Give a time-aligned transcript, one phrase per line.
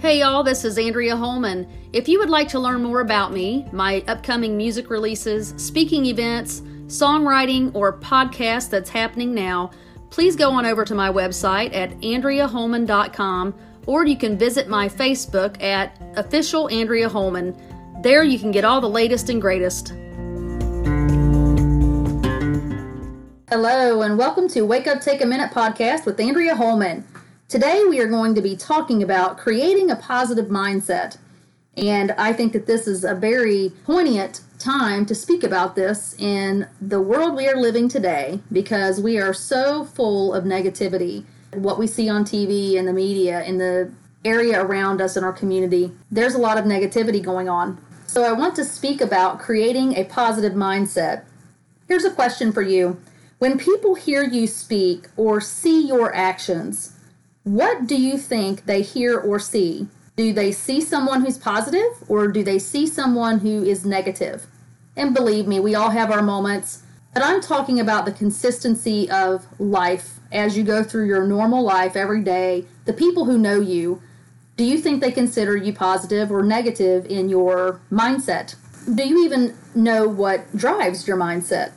[0.00, 1.68] Hey y'all, this is Andrea Holman.
[1.92, 6.62] If you would like to learn more about me, my upcoming music releases, speaking events,
[6.86, 9.72] songwriting, or podcast that's happening now,
[10.08, 15.62] please go on over to my website at andreaholman.com or you can visit my Facebook
[15.62, 17.54] at official Andrea Holman.
[18.02, 19.88] There you can get all the latest and greatest.
[23.50, 27.04] Hello, and welcome to Wake Up Take a Minute podcast with Andrea Holman.
[27.50, 31.18] Today, we are going to be talking about creating a positive mindset.
[31.76, 36.68] And I think that this is a very poignant time to speak about this in
[36.80, 41.24] the world we are living today because we are so full of negativity.
[41.52, 43.92] What we see on TV and the media, in the
[44.24, 47.84] area around us in our community, there's a lot of negativity going on.
[48.06, 51.24] So, I want to speak about creating a positive mindset.
[51.88, 53.00] Here's a question for you
[53.38, 56.92] When people hear you speak or see your actions,
[57.44, 59.88] what do you think they hear or see?
[60.16, 64.46] Do they see someone who's positive or do they see someone who is negative?
[64.96, 66.82] And believe me, we all have our moments,
[67.14, 71.96] but I'm talking about the consistency of life as you go through your normal life
[71.96, 72.66] every day.
[72.84, 74.02] The people who know you,
[74.56, 78.56] do you think they consider you positive or negative in your mindset?
[78.94, 81.72] Do you even know what drives your mindset?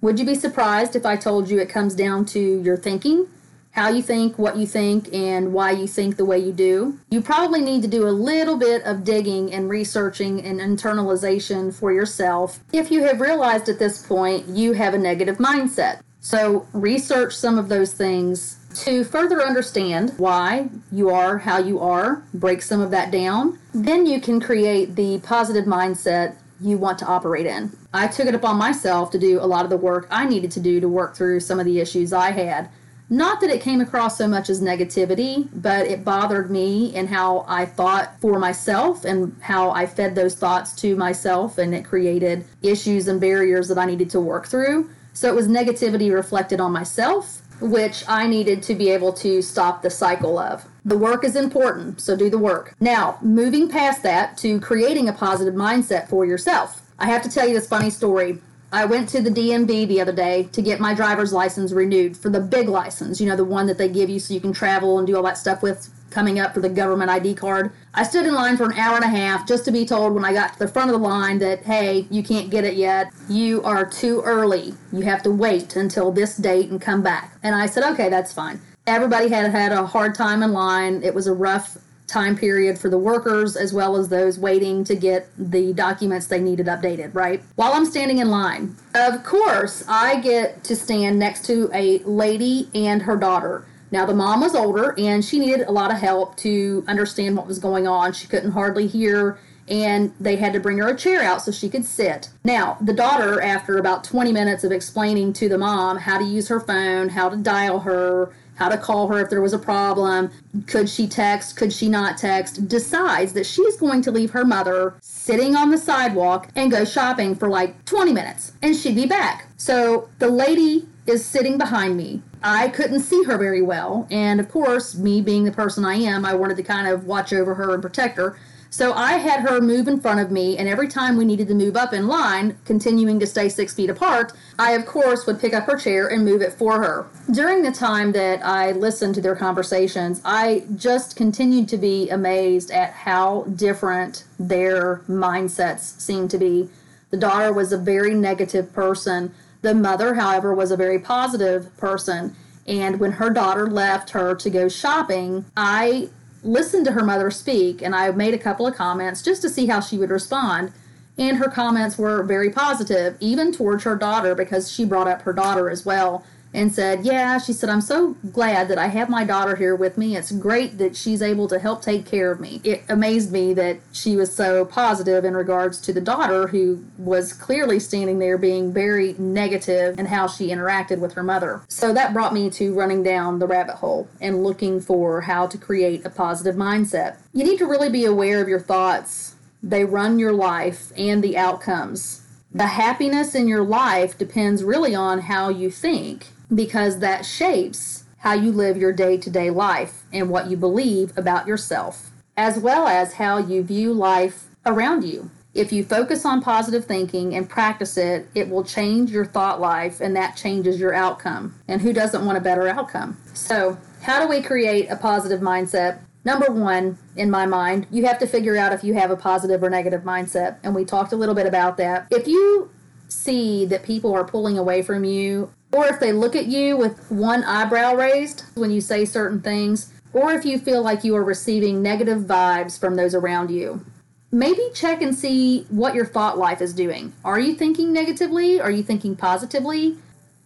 [0.00, 3.28] Would you be surprised if I told you it comes down to your thinking?
[3.74, 6.98] How you think, what you think, and why you think the way you do.
[7.10, 11.92] You probably need to do a little bit of digging and researching and internalization for
[11.92, 16.00] yourself if you have realized at this point you have a negative mindset.
[16.20, 22.22] So, research some of those things to further understand why you are how you are,
[22.32, 23.58] break some of that down.
[23.74, 27.76] Then you can create the positive mindset you want to operate in.
[27.92, 30.60] I took it upon myself to do a lot of the work I needed to
[30.60, 32.70] do to work through some of the issues I had
[33.16, 37.44] not that it came across so much as negativity, but it bothered me and how
[37.46, 42.44] I thought for myself and how I fed those thoughts to myself, and it created
[42.62, 44.90] issues and barriers that I needed to work through.
[45.12, 49.82] So it was negativity reflected on myself, which I needed to be able to stop
[49.82, 50.64] the cycle of.
[50.84, 52.74] The work is important, so do the work.
[52.80, 56.82] Now, moving past that to creating a positive mindset for yourself.
[56.98, 58.40] I have to tell you this funny story.
[58.74, 62.28] I went to the DMV the other day to get my driver's license renewed for
[62.28, 64.98] the big license, you know, the one that they give you so you can travel
[64.98, 67.70] and do all that stuff with coming up for the government ID card.
[67.94, 70.24] I stood in line for an hour and a half just to be told when
[70.24, 73.12] I got to the front of the line that, hey, you can't get it yet.
[73.28, 74.74] You are too early.
[74.92, 77.38] You have to wait until this date and come back.
[77.44, 78.60] And I said, okay, that's fine.
[78.88, 81.04] Everybody had had a hard time in line.
[81.04, 81.78] It was a rough
[82.14, 86.40] time period for the workers as well as those waiting to get the documents they
[86.40, 87.42] needed updated, right?
[87.56, 92.70] While I'm standing in line, of course, I get to stand next to a lady
[92.72, 93.66] and her daughter.
[93.90, 97.48] Now, the mom was older and she needed a lot of help to understand what
[97.48, 98.12] was going on.
[98.12, 99.38] She couldn't hardly hear,
[99.68, 102.30] and they had to bring her a chair out so she could sit.
[102.44, 106.48] Now, the daughter, after about 20 minutes of explaining to the mom how to use
[106.48, 110.30] her phone, how to dial her, how to call her if there was a problem,
[110.66, 114.94] could she text, could she not text, decides that she's going to leave her mother
[115.00, 119.48] sitting on the sidewalk and go shopping for like 20 minutes and she'd be back.
[119.56, 122.22] So the lady is sitting behind me.
[122.42, 124.06] I couldn't see her very well.
[124.10, 127.32] And of course, me being the person I am, I wanted to kind of watch
[127.32, 128.38] over her and protect her.
[128.74, 131.54] So I had her move in front of me, and every time we needed to
[131.54, 135.54] move up in line, continuing to stay six feet apart, I, of course, would pick
[135.54, 137.06] up her chair and move it for her.
[137.30, 142.72] During the time that I listened to their conversations, I just continued to be amazed
[142.72, 146.68] at how different their mindsets seemed to be.
[147.10, 149.32] The daughter was a very negative person.
[149.62, 152.34] The mother, however, was a very positive person.
[152.66, 156.08] And when her daughter left her to go shopping, I
[156.44, 159.66] listened to her mother speak and I made a couple of comments just to see
[159.66, 160.72] how she would respond.
[161.16, 165.32] And her comments were very positive, even towards her daughter, because she brought up her
[165.32, 166.24] daughter as well
[166.54, 169.98] and said, Yeah, she said, I'm so glad that I have my daughter here with
[169.98, 170.16] me.
[170.16, 172.60] It's great that she's able to help take care of me.
[172.62, 177.32] It amazed me that she was so positive in regards to the daughter who was
[177.32, 181.62] clearly standing there being very negative in how she interacted with her mother.
[181.68, 185.58] So that brought me to running down the rabbit hole and looking for how to
[185.58, 187.16] create a positive mindset.
[187.32, 191.36] You need to really be aware of your thoughts, they run your life and the
[191.36, 192.20] outcomes.
[192.52, 198.32] The happiness in your life depends really on how you think because that shapes how
[198.32, 202.86] you live your day to day life and what you believe about yourself, as well
[202.86, 205.30] as how you view life around you.
[205.52, 210.00] If you focus on positive thinking and practice it, it will change your thought life
[210.00, 211.54] and that changes your outcome.
[211.68, 213.18] And who doesn't want a better outcome?
[213.34, 216.00] So, how do we create a positive mindset?
[216.24, 219.62] Number one, in my mind, you have to figure out if you have a positive
[219.62, 220.56] or negative mindset.
[220.62, 222.08] And we talked a little bit about that.
[222.10, 222.70] If you
[223.08, 227.10] see that people are pulling away from you or if they look at you with
[227.10, 231.24] one eyebrow raised when you say certain things, or if you feel like you are
[231.24, 233.84] receiving negative vibes from those around you.
[234.30, 237.12] Maybe check and see what your thought life is doing.
[237.24, 238.60] Are you thinking negatively?
[238.60, 239.98] Are you thinking positively?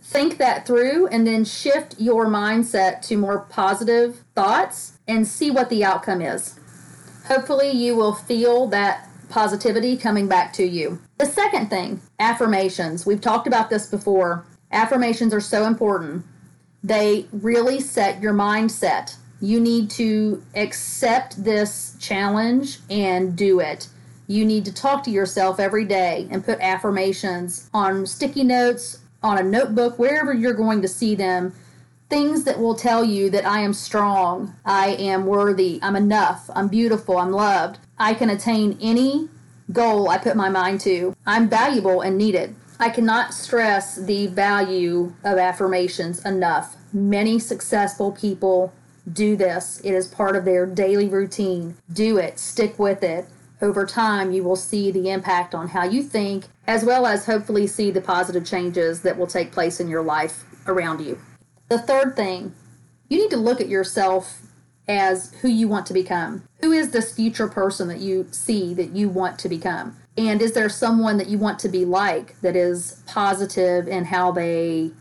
[0.00, 5.70] Think that through and then shift your mindset to more positive thoughts and see what
[5.70, 6.60] the outcome is.
[7.26, 11.00] Hopefully, you will feel that positivity coming back to you.
[11.18, 13.04] The second thing affirmations.
[13.04, 14.46] We've talked about this before.
[14.72, 16.24] Affirmations are so important.
[16.82, 19.16] They really set your mindset.
[19.40, 23.88] You need to accept this challenge and do it.
[24.28, 29.38] You need to talk to yourself every day and put affirmations on sticky notes, on
[29.38, 31.54] a notebook, wherever you're going to see them.
[32.08, 36.68] Things that will tell you that I am strong, I am worthy, I'm enough, I'm
[36.68, 37.78] beautiful, I'm loved.
[37.98, 39.28] I can attain any
[39.72, 41.14] goal I put my mind to.
[41.26, 42.54] I'm valuable and needed.
[42.78, 46.76] I cannot stress the value of affirmations enough.
[46.92, 48.72] Many successful people
[49.10, 51.76] do this, it is part of their daily routine.
[51.92, 53.26] Do it, stick with it.
[53.62, 57.66] Over time, you will see the impact on how you think, as well as hopefully
[57.66, 61.18] see the positive changes that will take place in your life around you.
[61.68, 62.54] The third thing,
[63.08, 64.42] you need to look at yourself
[64.86, 66.42] as who you want to become.
[66.60, 69.96] Who is this future person that you see that you want to become?
[70.18, 74.32] And is there someone that you want to be like that is positive in how
[74.32, 74.92] they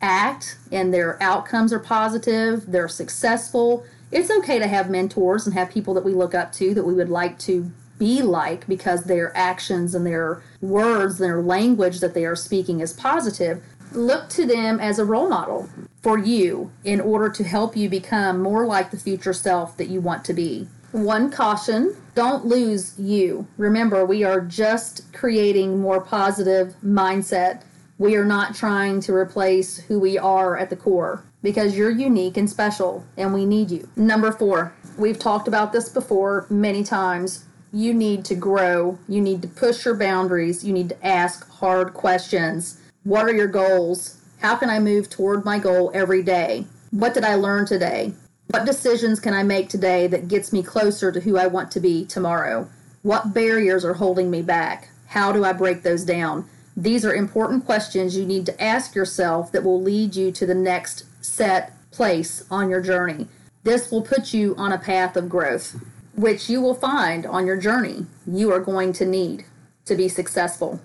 [0.00, 3.84] act and their outcomes are positive, they're successful?
[4.12, 6.94] It's okay to have mentors and have people that we look up to that we
[6.94, 12.24] would like to be like because their actions and their words, their language that they
[12.24, 13.62] are speaking is positive.
[13.92, 15.68] Look to them as a role model
[16.02, 20.00] for you in order to help you become more like the future self that you
[20.00, 20.68] want to be.
[20.92, 23.46] One caution don't lose you.
[23.56, 27.62] Remember, we are just creating more positive mindset.
[27.96, 32.36] We are not trying to replace who we are at the core because you're unique
[32.36, 33.88] and special and we need you.
[33.96, 37.46] Number four, we've talked about this before many times.
[37.72, 41.94] You need to grow, you need to push your boundaries, you need to ask hard
[41.94, 42.82] questions.
[43.04, 44.18] What are your goals?
[44.40, 46.66] How can I move toward my goal every day?
[46.90, 48.12] What did I learn today?
[48.52, 51.78] What decisions can I make today that gets me closer to who I want to
[51.78, 52.68] be tomorrow?
[53.02, 54.88] What barriers are holding me back?
[55.06, 56.50] How do I break those down?
[56.76, 60.54] These are important questions you need to ask yourself that will lead you to the
[60.54, 63.28] next set place on your journey.
[63.62, 65.76] This will put you on a path of growth,
[66.16, 69.44] which you will find on your journey you are going to need
[69.84, 70.80] to be successful.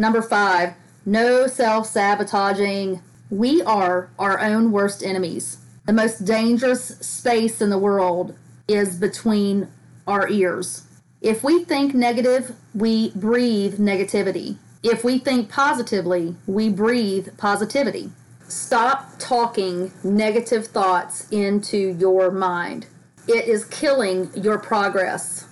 [0.00, 0.74] Number five,
[1.06, 3.02] no self sabotaging.
[3.30, 5.58] We are our own worst enemies.
[5.88, 8.36] The most dangerous space in the world
[8.68, 9.68] is between
[10.06, 10.82] our ears.
[11.22, 14.58] If we think negative, we breathe negativity.
[14.82, 18.12] If we think positively, we breathe positivity.
[18.48, 22.84] Stop talking negative thoughts into your mind.
[23.26, 25.46] It is killing your progress.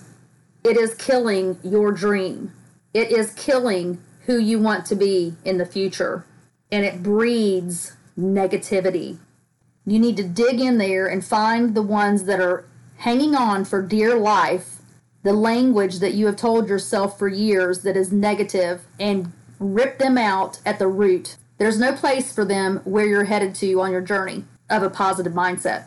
[0.63, 2.53] It is killing your dream.
[2.93, 6.27] It is killing who you want to be in the future.
[6.71, 9.17] And it breeds negativity.
[9.87, 12.65] You need to dig in there and find the ones that are
[12.97, 14.79] hanging on for dear life,
[15.23, 20.17] the language that you have told yourself for years that is negative, and rip them
[20.17, 21.37] out at the root.
[21.57, 25.31] There's no place for them where you're headed to on your journey of a positive
[25.31, 25.85] mindset.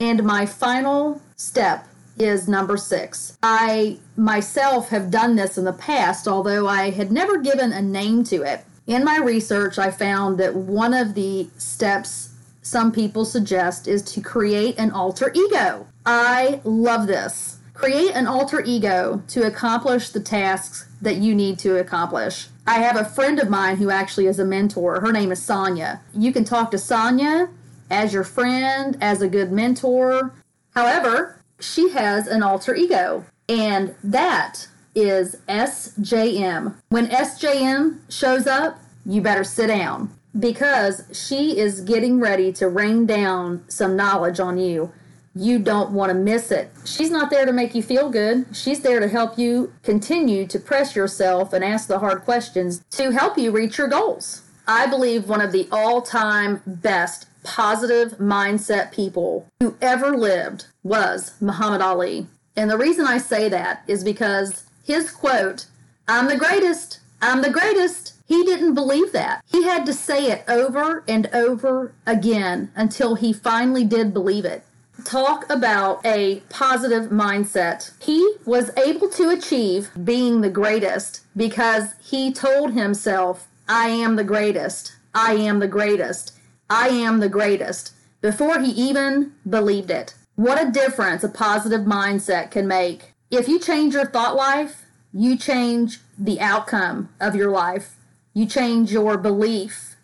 [0.00, 1.86] And my final step
[2.18, 3.38] is number six.
[3.44, 8.24] I myself have done this in the past, although I had never given a name
[8.24, 8.64] to it.
[8.88, 12.30] In my research, I found that one of the steps
[12.66, 15.86] some people suggest is to create an alter ego.
[16.04, 17.58] I love this.
[17.74, 22.48] Create an alter ego to accomplish the tasks that you need to accomplish.
[22.66, 25.00] I have a friend of mine who actually is a mentor.
[25.00, 26.00] Her name is Sonia.
[26.12, 27.50] You can talk to Sonia
[27.88, 30.32] as your friend, as a good mentor.
[30.74, 36.74] However, she has an alter ego, and that is SJM.
[36.88, 43.06] When SJM shows up, you better sit down because she is getting ready to rain
[43.06, 44.92] down some knowledge on you.
[45.34, 46.70] You don't want to miss it.
[46.84, 48.46] She's not there to make you feel good.
[48.56, 53.10] She's there to help you continue to press yourself and ask the hard questions to
[53.10, 54.42] help you reach your goals.
[54.66, 61.34] I believe one of the all time best positive mindset people who ever lived was
[61.40, 62.26] Muhammad Ali.
[62.56, 65.66] And the reason I say that is because his quote,
[66.08, 69.44] I'm the greatest, I'm the greatest, he didn't believe that.
[69.46, 74.64] He had to say it over and over again until he finally did believe it.
[75.04, 77.92] Talk about a positive mindset.
[78.02, 84.24] He was able to achieve being the greatest because he told himself, I am the
[84.24, 84.96] greatest.
[85.14, 86.32] I am the greatest.
[86.68, 90.14] I am the greatest before he even believed it.
[90.34, 93.12] What a difference a positive mindset can make.
[93.30, 97.95] If you change your thought life, you change the outcome of your life
[98.36, 99.96] you change your belief.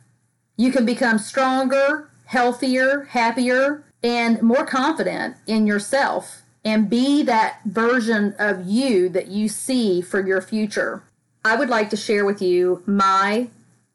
[0.56, 8.34] You can become stronger, healthier, happier, and more confident in yourself and be that version
[8.38, 11.02] of you that you see for your future.
[11.44, 13.48] I would like to share with you my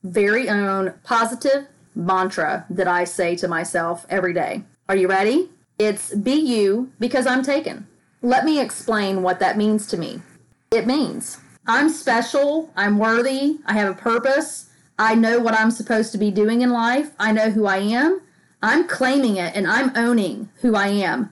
[0.04, 1.66] very own positive
[1.96, 4.62] mantra that I say to myself every day.
[4.88, 5.50] Are you ready?
[5.80, 7.88] It's be you because I'm taken.
[8.22, 10.22] Let me explain what that means to me.
[10.70, 12.72] It means I'm special.
[12.76, 13.58] I'm worthy.
[13.66, 14.70] I have a purpose.
[14.98, 17.12] I know what I'm supposed to be doing in life.
[17.20, 18.22] I know who I am.
[18.62, 21.32] I'm claiming it and I'm owning who I am.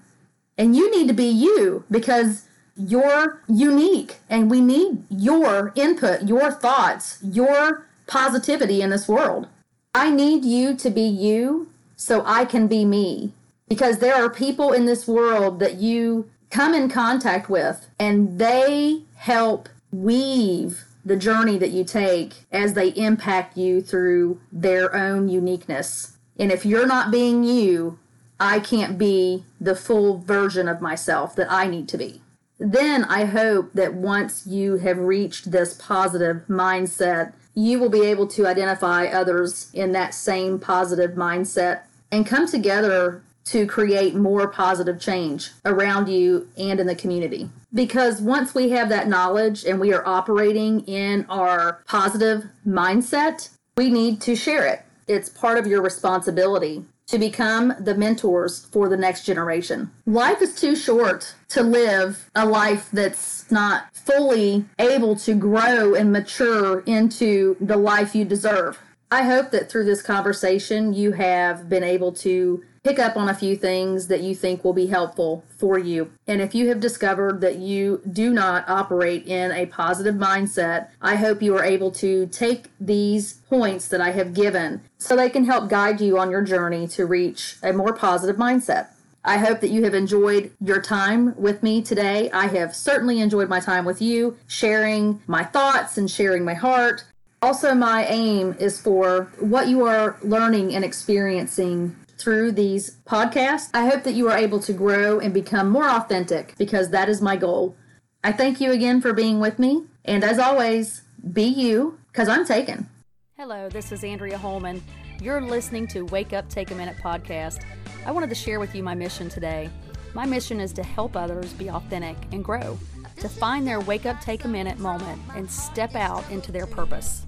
[0.58, 2.44] And you need to be you because
[2.78, 9.48] you're unique and we need your input, your thoughts, your positivity in this world.
[9.96, 13.32] I need you to be you so I can be me
[13.68, 19.04] because there are people in this world that you come in contact with and they
[19.16, 19.70] help
[20.04, 26.18] weave the journey that you take as they impact you through their own uniqueness.
[26.38, 28.00] And if you're not being you,
[28.40, 32.22] I can't be the full version of myself that I need to be.
[32.58, 38.28] Then I hope that once you have reached this positive mindset, you will be able
[38.28, 45.00] to identify others in that same positive mindset and come together to create more positive
[45.00, 47.50] change around you and in the community.
[47.76, 53.92] Because once we have that knowledge and we are operating in our positive mindset, we
[53.92, 54.82] need to share it.
[55.08, 59.92] It's part of your responsibility to become the mentors for the next generation.
[60.06, 66.12] Life is too short to live a life that's not fully able to grow and
[66.12, 68.80] mature into the life you deserve.
[69.12, 73.34] I hope that through this conversation, you have been able to pick up on a
[73.34, 76.12] few things that you think will be helpful for you.
[76.28, 81.16] And if you have discovered that you do not operate in a positive mindset, I
[81.16, 85.46] hope you are able to take these points that I have given so they can
[85.46, 88.90] help guide you on your journey to reach a more positive mindset.
[89.24, 92.30] I hope that you have enjoyed your time with me today.
[92.30, 97.04] I have certainly enjoyed my time with you, sharing my thoughts and sharing my heart.
[97.42, 103.70] Also, my aim is for what you are learning and experiencing through these podcasts.
[103.74, 107.22] I hope that you are able to grow and become more authentic because that is
[107.22, 107.76] my goal.
[108.24, 109.84] I thank you again for being with me.
[110.04, 111.04] And as always,
[111.34, 112.90] be you because I'm taken.
[113.38, 114.82] Hello, this is Andrea Holman.
[115.22, 117.62] You're listening to Wake Up Take a Minute podcast.
[118.06, 119.70] I wanted to share with you my mission today.
[120.14, 122.78] My mission is to help others be authentic and grow,
[123.18, 127.26] to find their wake up, take a minute moment and step out into their purpose.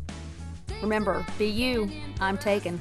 [0.82, 1.90] Remember, be you.
[2.22, 2.80] I'm taken.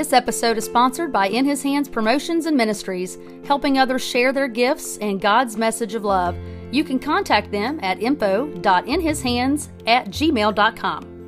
[0.00, 4.48] This episode is sponsored by In His Hands Promotions and Ministries, helping others share their
[4.48, 6.38] gifts and God's message of love.
[6.72, 11.19] You can contact them at info.inhishands at gmail.com.